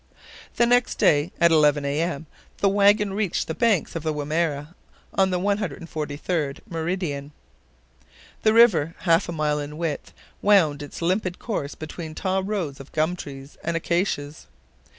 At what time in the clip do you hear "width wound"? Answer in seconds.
9.77-10.81